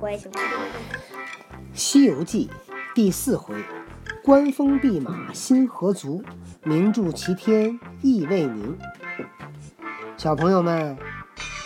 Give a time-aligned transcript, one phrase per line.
[0.00, 0.44] 我也喜欢。
[1.72, 2.50] 《西游记》
[2.94, 3.54] 第四回：
[4.22, 6.22] 官封弼马心何足，
[6.62, 8.76] 名著齐天意未明。
[10.16, 10.96] 小朋友们，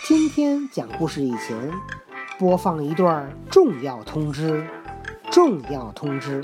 [0.05, 1.71] 今天讲故事以前，
[2.37, 4.65] 播放一段重要通知。
[5.31, 6.43] 重要通知！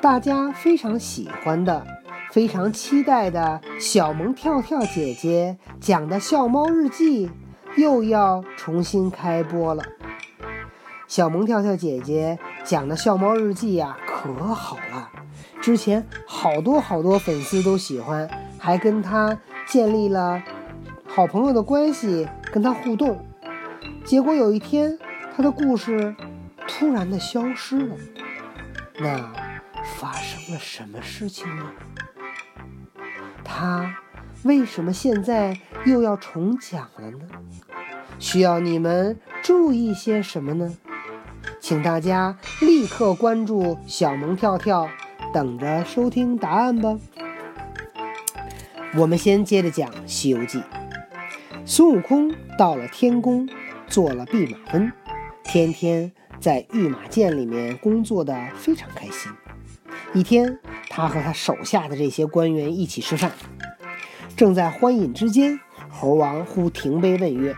[0.00, 1.86] 大家非常喜欢的、
[2.32, 7.28] 非常期待的小萌跳跳姐姐讲的《笑猫日记》
[7.76, 9.84] 又要重新开播了。
[11.08, 15.10] 小萌跳跳姐姐讲的《笑猫日记》呀，可好了！
[15.58, 18.28] 之前好多好多粉丝都喜欢，
[18.58, 20.42] 还跟她建立了
[21.06, 23.24] 好朋友的关系，跟她互动。
[24.04, 24.98] 结果有一天，
[25.34, 26.14] 她的故事
[26.66, 27.96] 突然的消失了。
[29.00, 29.32] 那
[29.96, 31.72] 发生了什么事情呢？
[33.42, 33.96] 她
[34.42, 37.20] 为什么现在又要重讲了呢？
[38.18, 40.76] 需要你们注意些什么呢？
[41.60, 44.88] 请大家立刻关注小萌跳跳，
[45.32, 46.98] 等着收听答案吧。
[48.96, 50.58] 我们先接着讲《西游记》。
[51.66, 53.46] 孙悟空到了天宫，
[53.86, 54.90] 做了弼马温，
[55.44, 59.30] 天天在御马监里面工作的非常开心。
[60.14, 63.32] 一天，他和他手下的这些官员一起吃饭，
[64.34, 67.54] 正在欢饮之间，猴王忽停杯问曰：“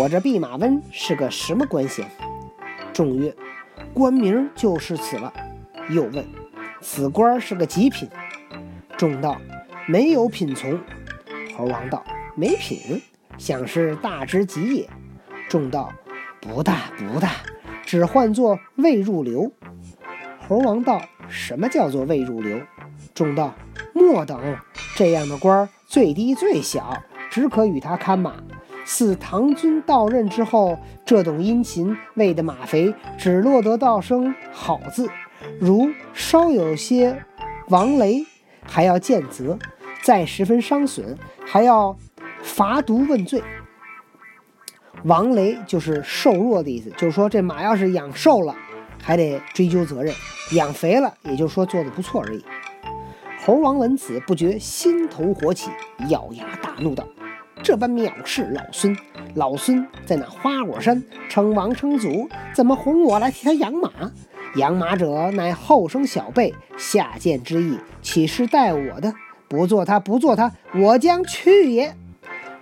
[0.00, 2.10] 我这弼马温是个什么官衔？”
[2.96, 3.36] 众曰
[3.92, 5.30] ：“官名就是此了。”
[5.90, 6.26] 又问
[6.80, 8.08] ：“此官是个极品？”
[8.96, 9.36] 众道
[9.86, 10.80] ：“没有品从。”
[11.54, 12.02] 猴王道
[12.34, 13.02] ：“没品，
[13.36, 14.88] 想是大之极也。”
[15.46, 15.92] 众道
[16.40, 17.32] ：“不大不大，
[17.84, 19.52] 只唤作未入流。”
[20.48, 22.58] 猴王道：“什么叫做未入流？”
[23.12, 23.54] 众道
[23.92, 24.56] ：“莫等，
[24.94, 28.36] 这样的官最低最小，只可与他看马。”
[28.88, 35.10] 似唐军到任之后，这等殷勤喂的马肥，只落得道声“好”字。
[35.60, 37.20] 如稍有些
[37.68, 38.24] 王雷，
[38.64, 39.58] 还要见责；
[40.04, 41.96] 再十分伤损，还要
[42.42, 43.42] 罚毒问罪。
[45.02, 48.54] 王雷就是瘦弱的意思，就是说这马要是养瘦了，
[49.02, 50.14] 还得追究责任；
[50.52, 52.44] 养肥了，也就是说做的不错而已。
[53.44, 55.70] 猴王闻此，不觉心头火起，
[56.08, 57.04] 咬牙大怒道。
[57.62, 58.96] 这般藐视老孙！
[59.34, 63.90] 老孙在那花果山称王称祖，怎么哄我来替他养马？
[64.56, 69.12] 养马者乃后生小辈，下贱之意，岂是待我的？
[69.48, 71.94] 不做他，不做他，我将去也！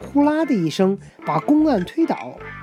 [0.01, 2.17] 呼啦的一声，把公案推倒，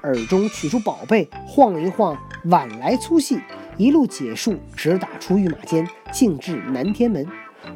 [0.03, 3.40] 耳中取出宝贝，晃一晃，碗来粗细，
[3.78, 7.25] 一路解数，直打出御马监，径至南天门。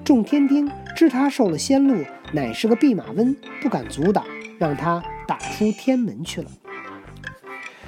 [0.04, 4.24] 众天丁知他受了仙路，乃是个弼马温，不敢阻挡。
[4.58, 6.50] 让他打出天门去了。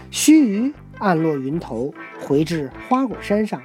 [0.10, 3.62] 须臾，暗落云头，回至花果山上，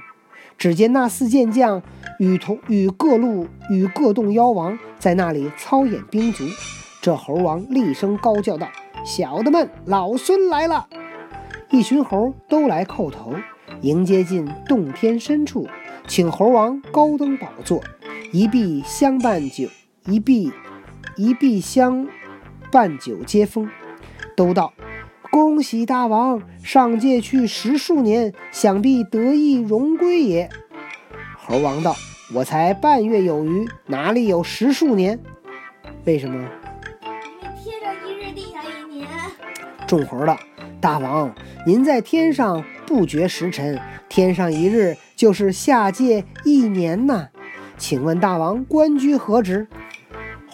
[0.57, 1.81] 只见那四健将
[2.19, 6.43] 与同与各路与各洞妖王在那里操演兵卒。
[7.01, 8.67] 这猴王厉声高叫道
[9.05, 10.87] ：“小的们，老孙来了！”
[11.71, 13.33] 一群猴都来叩头，
[13.81, 15.67] 迎接进洞天深处，
[16.07, 17.81] 请猴王高登宝座，
[18.31, 19.67] 一臂相伴酒，
[20.05, 20.51] 一臂
[21.15, 22.07] 一臂相。
[22.73, 23.69] 半酒接风，
[24.35, 24.73] 都道
[25.29, 30.49] 恭喜大王上界去十数年，想必得意荣归也。
[31.37, 31.95] 猴王道
[32.33, 35.19] ：“我才半月有余，哪里有十数年？
[36.05, 36.49] 为什么？
[37.03, 37.11] 因
[37.43, 39.07] 为天上一日，地下一年。
[39.85, 40.35] 众猴道
[40.81, 41.31] ：“大王，
[41.67, 43.79] 您在天上不觉时辰，
[44.09, 47.27] 天上一日就是下界一年呐。
[47.77, 49.67] 请问大王官居何职？”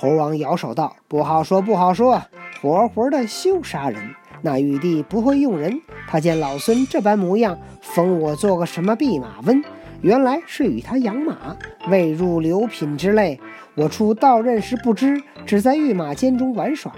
[0.02, 2.22] 猴王摇手道：“不好说，不好说，
[2.62, 4.02] 活活的休杀人。
[4.42, 9.62] 那玉帝不会用人，他见老孙这般模样，封我做个什么弼马温？
[10.00, 11.58] 原来是与他养马，
[11.90, 13.42] 未入流品之类。
[13.76, 16.94] 我初到任时不知，只在御马监中玩耍。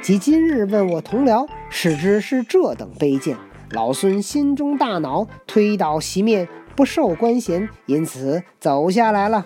[0.00, 3.36] 及今日问我同僚，使之是这等卑贱。
[3.72, 9.44] 老孙心中大恼，推倒席面，不受官衔，因此走下来了。”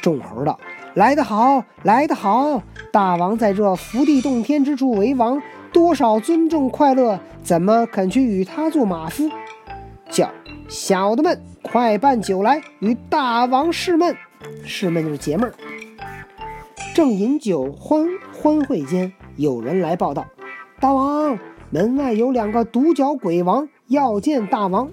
[0.00, 0.60] 众猴道。
[0.94, 2.62] 来得好，来得好！
[2.92, 5.42] 大王在这福地洞天之处为王，
[5.72, 9.28] 多少尊重快乐，怎么肯去与他做马夫？
[10.08, 10.30] 叫
[10.68, 14.16] 小的们快办酒来，与大王试闷。
[14.64, 15.54] 试闷就是解闷儿。
[16.94, 20.24] 正饮酒欢欢会间，有人来报道：
[20.78, 21.36] 大王，
[21.70, 24.88] 门外有两个独角鬼王要见大王。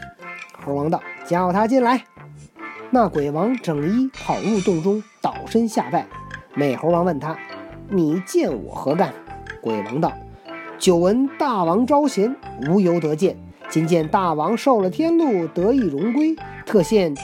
[0.65, 2.05] 猴王道：叫他进来。
[2.93, 6.05] 那鬼王整衣跑入洞中，倒身下拜。
[6.53, 7.37] 美猴王问他
[7.87, 9.13] ：“你见我何干？”
[9.63, 10.11] 鬼王道
[10.77, 12.35] ：“久闻大王招贤，
[12.67, 13.37] 无由得见。
[13.69, 16.35] 今见大王受了天禄，得以荣归，
[16.65, 17.15] 特献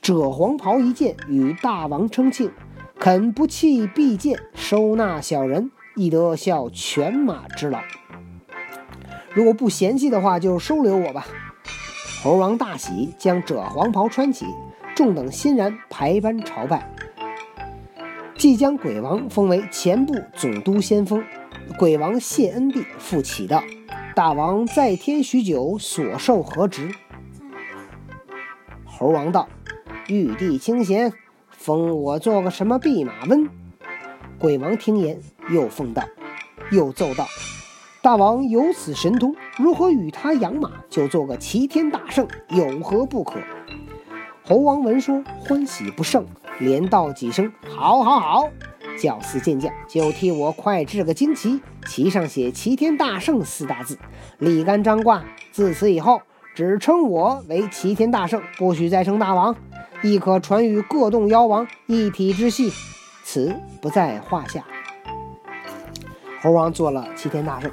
[0.00, 2.52] 赭黄袍一件，与大王称庆。
[2.96, 7.80] 肯不弃敝剑，收纳小人，亦得效犬马之劳。
[9.34, 11.26] 如果不嫌弃的话，就收留我吧。
[12.22, 14.46] 猴王大喜，将赭黄袍穿起，
[15.00, 16.86] 众等欣然排班朝拜，
[18.36, 21.24] 即将鬼王封为前部总督先锋。
[21.78, 23.64] 鬼王谢恩毕，复启道
[24.14, 26.90] ：“大王在天许久，所受何职？”
[28.84, 29.48] 猴王道
[30.06, 31.10] ：“玉帝清闲。”
[31.48, 33.48] 封我做个什么弼马温？
[34.38, 35.18] 鬼王听言，
[35.48, 36.02] 又奉道，
[36.70, 37.26] 又奏道
[38.04, 43.40] ：“大王有此神通，如何与他养马，就做个齐天大圣，有何不可？”
[44.50, 46.26] 猴王闻说，欢喜不胜，
[46.58, 48.50] 连道几声：“好，好，好！”
[49.00, 53.96] 教司剑将就替我快制个旌旗，旗上写“齐天大圣”四大字，
[54.38, 55.22] 立杆张挂。
[55.52, 56.20] 自此以后，
[56.52, 59.54] 只称我为齐天大圣，不许再称大王。
[60.02, 62.72] 亦可传与各洞妖王一体之系，
[63.22, 64.64] 此不在话下。
[66.42, 67.70] 猴王做了齐天大圣。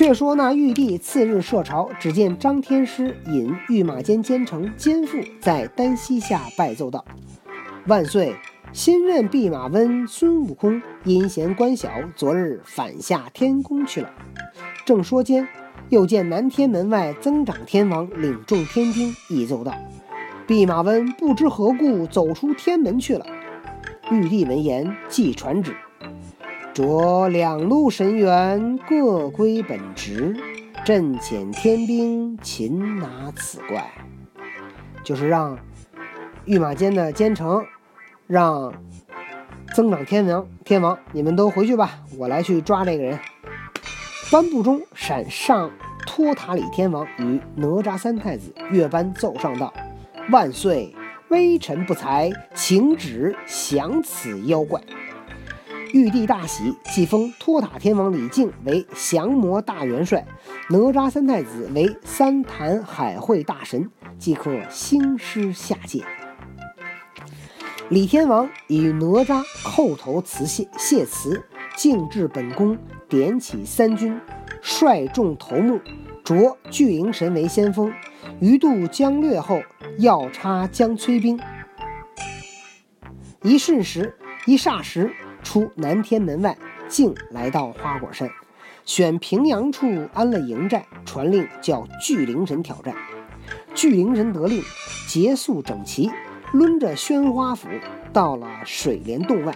[0.00, 7.04] 却说那玉帝次日设朝，只见张天师引御马监监丞监父在丹溪下拜奏道
[7.86, 8.34] ：“万岁！
[8.72, 14.10] 新任弼马温孙悟空因嫌官小，昨日反下天宫去了。”
[14.86, 15.46] 正说间，
[15.90, 19.74] 又见南天门外增长天王领众天兵，亦奏道。
[20.46, 23.26] 弼马温不知何故走出天门去了。
[24.10, 25.76] 玉帝闻言，即传旨：
[26.80, 30.34] 着两路神猿各归本职，
[30.82, 33.86] 朕遣天兵擒拿此怪。
[35.04, 35.58] 就是让
[36.46, 37.62] 御马监的监丞，
[38.26, 38.72] 让
[39.74, 43.18] 增长天王天王，你们都回去吧，我来去抓这个人。
[44.32, 45.70] 颁布中，闪上
[46.06, 49.70] 托塔李天王与哪吒三太子乐班奏上道。
[50.30, 50.94] 万岁！
[51.28, 54.80] 微臣不才，请旨降此妖怪。
[55.92, 60.24] 玉帝大喜，即封托塔天王李靖为降魔大元帅，
[60.68, 66.04] 哪吒三太子为三坛海会大神，即可兴师下界。
[67.88, 71.42] 李天王以哪吒叩头辞谢谢辞，
[71.76, 72.78] 敬至本宫，
[73.08, 74.20] 点起三军，
[74.62, 75.80] 率众头目，
[76.22, 77.92] 着巨灵神为先锋。
[78.40, 79.60] 余渡江略后，
[79.98, 81.38] 要插将催兵。
[83.42, 84.14] 一瞬时，
[84.46, 85.10] 一霎时，
[85.42, 86.56] 出南天门外，
[86.88, 88.30] 竟来到花果山，
[88.84, 92.94] 选平阳处安了营寨，传令叫巨灵神挑战。
[93.74, 94.62] 巨灵神得令，
[95.08, 96.10] 结束整齐，
[96.52, 97.68] 抡着宣花斧，
[98.12, 99.54] 到了水帘洞外。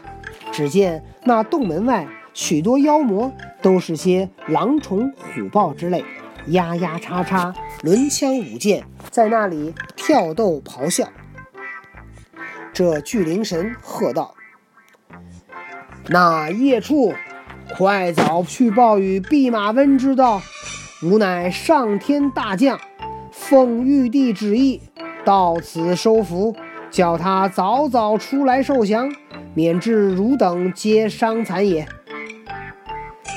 [0.52, 6.04] 只见那洞门外许多妖魔，都是些狼虫虎豹之类。
[6.48, 11.08] 压压叉叉，抡枪舞剑，在那里跳斗咆哮。
[12.72, 14.34] 这巨灵神喝道
[16.08, 17.14] ：“那夜畜，
[17.76, 20.42] 快早去报与弼马温之道！
[21.02, 22.78] 吾乃上天大将，
[23.32, 24.82] 奉玉帝旨意，
[25.24, 26.54] 到此收服，
[26.90, 29.10] 叫他早早出来受降，
[29.54, 31.86] 免致汝等皆伤残也。”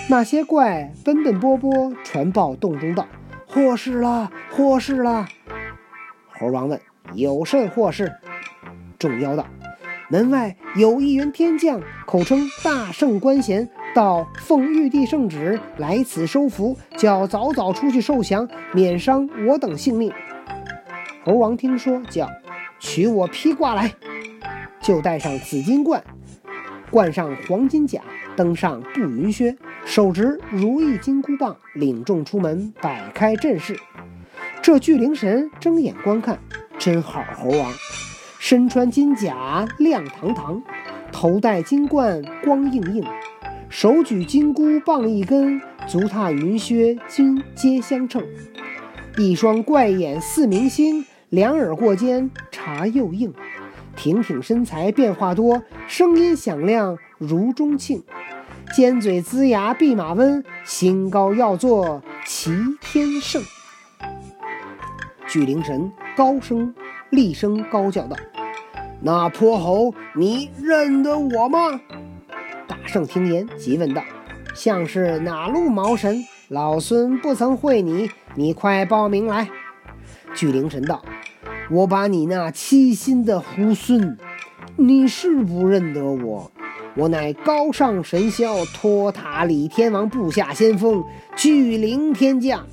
[0.09, 3.07] 那些怪奔奔波波传报洞中道
[3.47, 5.25] ：“祸事了，祸事了！”
[6.37, 6.79] 猴王问
[7.13, 8.13] ：“有甚祸事？”
[8.99, 9.45] 众妖道
[10.09, 20.11] ：“门外有一员天将，口称大圣官衔，到奉玉帝圣旨来此收服，叫早早出去受降，免伤我等性命。”
[21.25, 22.29] 猴王听说，叫
[22.79, 23.93] 取我披挂来，
[24.81, 26.01] 就带上紫金冠，
[26.89, 28.01] 冠上黄金甲。
[28.37, 33.75] 登上步云靴，手执如意金箍棒，领众出门，摆开阵势。
[34.61, 36.37] 这巨灵神睁眼观看，
[36.77, 37.73] 真好猴王，
[38.49, 40.63] 身穿金甲亮堂堂，
[41.11, 43.05] 头戴金冠光映映，
[43.67, 48.23] 手举金箍棒一根，足踏云靴金皆相称。
[49.17, 53.33] 一双怪眼似明星，两耳过肩茶又硬，
[53.97, 58.01] 挺挺身材变化多，声音响亮如钟磬。
[58.73, 62.49] 尖嘴龇牙，弼马温，心高要做齐
[62.79, 63.43] 天圣。
[65.27, 66.73] 巨灵神高声
[67.09, 68.15] 厉声高叫道
[69.01, 71.79] ：“那泼猴，你认得我吗？”
[72.67, 74.03] 大圣听言，急问道
[74.53, 76.25] ：“像是哪路毛神？
[76.49, 79.49] 老孙不曾会你，你快报名来。”
[80.33, 81.03] 巨灵神道
[81.71, 84.17] ：“我把你那七心的猢狲，
[84.75, 86.51] 你是不认得我？”
[86.97, 91.03] 我乃高尚神霄托塔李天王部下先锋
[91.35, 92.65] 巨灵天将，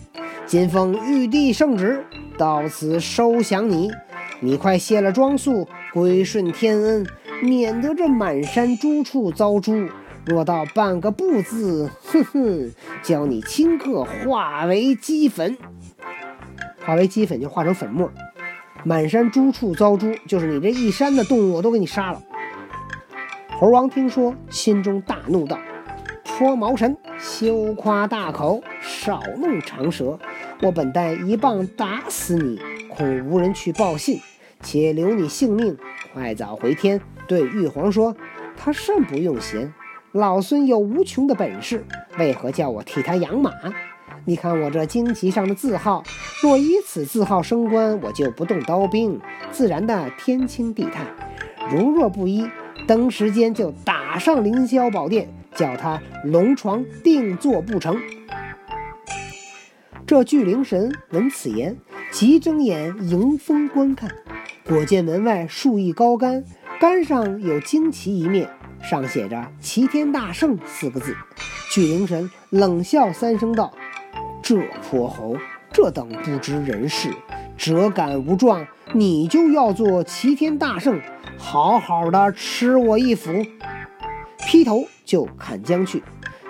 [0.47, 2.03] 今奉玉帝圣旨，
[2.39, 3.91] 到此收降你。
[4.41, 7.07] 你快卸了装束，归顺天恩，
[7.41, 9.89] 免得这满山诸处遭诛。
[10.27, 15.57] 若到半个不字，哼哼，教你顷刻化为齑粉。
[16.85, 18.11] 化为齑粉就化成粉末。
[18.83, 22.21] 满山诸处遭诛，就是你这一山的动物我都给你杀了。
[23.57, 25.57] 猴王听说，心中大怒，道
[26.27, 30.19] ：“泼毛神，休夸大口，少弄长舌！
[30.61, 32.59] 我本待一棒打死你，
[32.89, 34.21] 恐无人去报信，
[34.65, 35.77] 且留你性命，
[36.13, 37.01] 快早回天。
[37.29, 38.17] 对玉皇说，
[38.57, 39.73] 他甚不用闲，
[40.11, 41.85] 老孙有无穷的本事，
[42.19, 43.53] 为何叫我替他养马？”
[44.27, 46.03] 你看我这旌旗上的字号，
[46.43, 49.21] 若以此字号升官，我就不动刀兵，
[49.53, 51.05] 自然的天清地泰。
[51.71, 52.49] 如若不依，
[52.87, 58.01] 等时间就打上凌霄宝殿，叫他龙床定坐不成。
[60.07, 61.77] 这巨灵神闻此言，
[62.11, 64.11] 急睁眼迎风观看，
[64.67, 66.43] 果见门外树一高杆，
[66.81, 68.49] 杆上有旌旗一面，
[68.83, 71.15] 上写着“齐天大圣”四个字。
[71.71, 73.71] 巨灵神冷笑三声道。
[74.43, 75.37] 这泼猴，
[75.71, 77.11] 这等不知人事，
[77.59, 80.99] 折敢无状，你就要做齐天大圣，
[81.37, 83.45] 好好的吃我一斧，
[84.47, 86.03] 劈头就砍将去。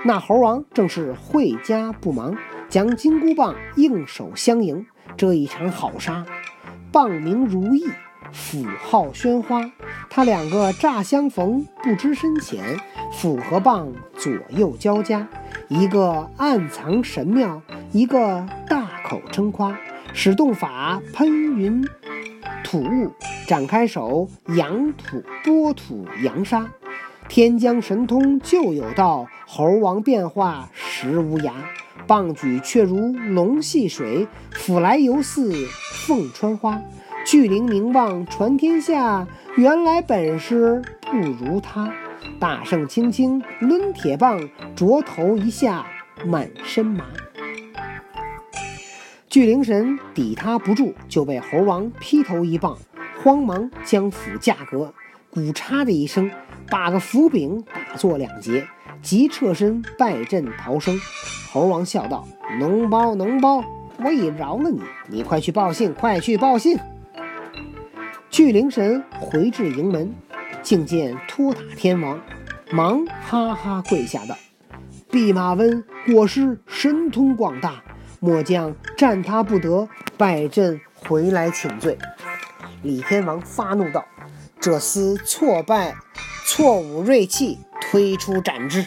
[0.05, 2.37] 那猴王正是会家不忙，
[2.69, 6.25] 将金箍棒应手相迎，这一场好杀，
[6.95, 7.85] 棒名如意，
[8.31, 9.69] 斧号喧哗。
[10.09, 12.63] 他两个乍相逢，不知深浅，
[13.13, 15.27] 斧和棒左右交加，
[15.67, 17.61] 一个暗藏神妙。
[17.91, 19.77] 一个大口称夸，
[20.13, 21.85] 使动法喷云
[22.63, 23.13] 吐雾，
[23.49, 26.71] 展开手扬土拨土扬沙，
[27.29, 31.51] 天将神通就有道，猴王变化实无涯。
[32.07, 35.53] 棒举却如龙戏水，斧来犹似
[36.07, 36.81] 凤穿花。
[37.27, 41.91] 巨灵名望传天下，原来本事不如他。
[42.39, 44.39] 大圣轻轻抡铁棒，
[44.77, 45.87] 着头一下
[46.27, 47.07] 满身麻。
[49.31, 52.77] 巨灵神抵他不住，就被猴王劈头一棒，
[53.23, 54.93] 慌忙将斧架格，
[55.33, 56.31] 咕嚓的一声，
[56.71, 58.67] 把个斧柄打作两截，
[59.01, 61.01] 急侧身败阵逃生。
[61.51, 62.29] 猴王笑道
[62.61, 63.65] ：“脓包，脓包，
[64.03, 66.79] 我已饶了你，你快去报信，快去报信。”
[68.31, 70.15] 巨灵神回至营门，
[70.63, 72.21] 竟见托塔天王，
[72.73, 74.35] 忙哈哈跪下道
[75.11, 77.83] ：“弼马温果是神通广大。”
[78.21, 79.87] 末将战他不得，
[80.17, 81.99] 拜阵回来请罪。
[82.83, 84.05] 李天王发怒道
[84.59, 85.95] ：“这厮挫败，
[86.47, 88.87] 错误锐气，推出斩之。”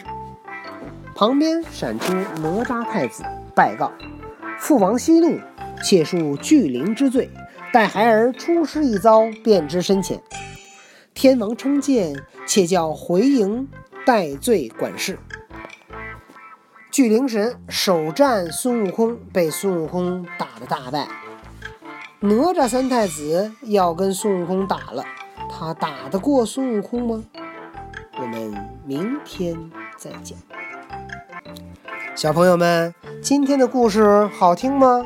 [1.14, 3.22] 旁边闪出哪吒太子，
[3.54, 3.92] 拜告
[4.58, 5.38] 父王息怒，
[5.82, 7.30] 且恕巨灵之罪，
[7.72, 10.20] 待孩儿出师一遭，便知深浅。
[11.14, 12.14] 天王称剑，
[12.46, 13.68] 且叫回营
[14.04, 15.18] 待罪管事。
[16.90, 21.08] 巨灵神首战孙悟空，被孙悟空打得大败。
[22.20, 25.04] 哪吒三太子要跟孙悟空打了，
[25.50, 27.24] 他打得过孙悟空吗？
[28.20, 28.52] 我们
[28.84, 29.56] 明天
[29.96, 30.36] 再讲。
[32.16, 35.04] 小朋友们，今天的故事好听吗？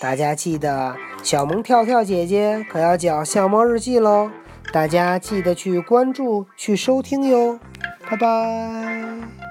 [0.00, 4.30] 大家记得小萌跳跳姐姐可要讲《相猫日记》喽，
[4.72, 7.58] 大家记得去关注、去收听哟。
[8.08, 9.34] 拜拜。